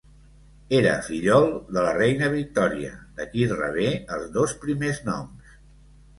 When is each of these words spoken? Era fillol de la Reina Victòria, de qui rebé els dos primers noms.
Era 0.77 0.93
fillol 1.07 1.45
de 1.77 1.83
la 1.87 1.91
Reina 1.97 2.31
Victòria, 2.37 2.91
de 3.21 3.29
qui 3.35 3.47
rebé 3.53 3.87
els 4.19 4.27
dos 4.41 4.59
primers 4.67 5.05
noms. 5.13 5.55